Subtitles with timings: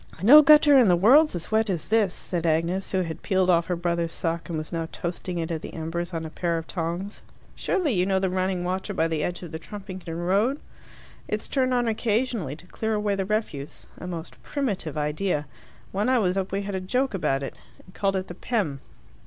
[0.23, 3.67] "No gutter in the world's as wet as this," said Agnes, who had peeled off
[3.67, 6.65] her brother's sock, and was now toasting it at the embers on a pair of
[6.65, 7.21] tongs.
[7.55, 10.59] "Surely you know the running water by the edge of the Trumpington road?
[11.27, 15.45] It's turned on occasionally to clear away the refuse a most primitive idea.
[15.91, 17.53] When I was up we had a joke about it,
[17.85, 18.79] and called it the 'Pem.